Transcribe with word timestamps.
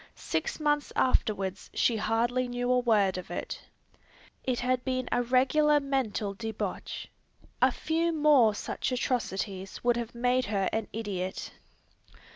Six 0.15 0.59
months 0.59 0.91
afterwards 0.95 1.69
she 1.75 1.97
hardly 1.97 2.47
knew 2.47 2.71
a 2.71 2.79
word 2.79 3.19
of 3.19 3.29
it. 3.29 3.61
It 4.43 4.61
had 4.61 4.83
been 4.83 5.07
a 5.11 5.21
regular 5.21 5.79
mental 5.79 6.33
debauch. 6.33 7.07
A 7.61 7.71
few 7.71 8.11
more 8.11 8.55
such 8.55 8.91
atrocities 8.91 9.83
would 9.83 9.97
have 9.97 10.15
made 10.15 10.45
her 10.45 10.67
an 10.73 10.87
idiot. 10.91 11.51